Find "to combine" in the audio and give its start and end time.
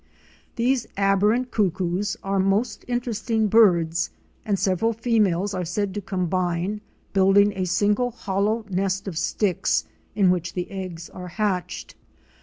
5.93-6.81